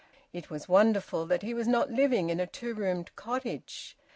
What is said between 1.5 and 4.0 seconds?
was not living in a two roomed cottage.